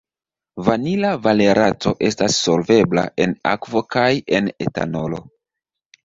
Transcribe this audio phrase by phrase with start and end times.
[0.67, 4.07] Vinila valerato estas solvebla en akvo kaj
[4.39, 5.21] en etanolo.